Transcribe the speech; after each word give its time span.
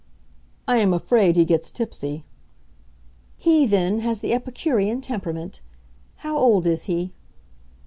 "I 0.67 0.77
am 0.77 0.93
afraid 0.95 1.35
he 1.35 1.45
gets 1.45 1.69
tipsy." 1.69 2.25
"He, 3.37 3.67
then, 3.67 3.99
has 3.99 4.19
the 4.21 4.33
epicurean 4.33 4.99
temperament! 4.99 5.61
How 6.15 6.35
old 6.39 6.65
is 6.65 6.85
he?" 6.85 7.13